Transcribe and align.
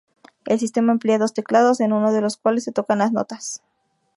El 0.45 0.57
sistema 0.59 0.93
emplea 0.93 1.19
dos 1.19 1.35
teclados, 1.35 1.79
en 1.79 1.93
uno 1.93 2.11
de 2.11 2.21
los 2.21 2.35
cuales 2.35 2.63
se 2.63 2.71
tocan 2.71 2.97
las 2.97 3.11
notas. 3.11 3.61